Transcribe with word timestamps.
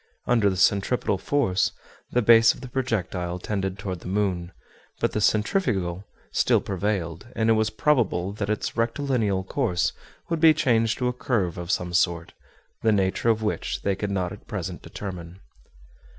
Under 0.25 0.49
the 0.49 0.57
centripetal 0.57 1.19
force, 1.19 1.73
the 2.09 2.23
base 2.23 2.55
of 2.55 2.61
the 2.61 2.67
projectile 2.67 3.37
tended 3.37 3.77
toward 3.77 3.99
the 3.99 4.07
moon; 4.07 4.51
but 4.99 5.11
the 5.11 5.21
centrifugal 5.21 6.05
still 6.31 6.59
prevailed; 6.59 7.27
and 7.35 7.51
it 7.51 7.53
was 7.53 7.69
probable 7.69 8.31
that 8.33 8.49
its 8.49 8.75
rectilineal 8.75 9.43
course 9.47 9.93
would 10.27 10.39
be 10.39 10.55
changed 10.55 10.97
to 10.97 11.07
a 11.07 11.13
curve 11.13 11.55
of 11.59 11.69
some 11.69 11.93
sort, 11.93 12.33
the 12.81 12.91
nature 12.91 13.29
of 13.29 13.43
which 13.43 13.83
they 13.83 13.95
could 13.95 14.09
not 14.09 14.31
at 14.31 14.47
present 14.47 14.81
determine. 14.81 15.39